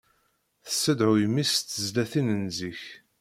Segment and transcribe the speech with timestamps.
[0.65, 2.81] Tessedhuy mmi-s s tezlatin n zik.